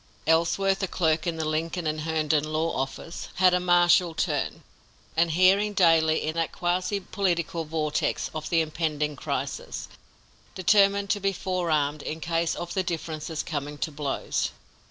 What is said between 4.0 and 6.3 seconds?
turn, and hearing daily